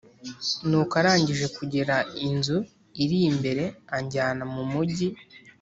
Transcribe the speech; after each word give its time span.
Nuko 0.69 0.93
arangije 1.01 1.45
kugera 1.57 1.95
inzu 2.27 2.57
iri 3.03 3.17
imbere 3.29 3.63
anjyana 3.95 4.43
mu 4.53 4.63
mujyi 4.71 5.07